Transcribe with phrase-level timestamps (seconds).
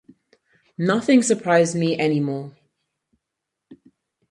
[0.79, 2.55] Nothing surprises me any more.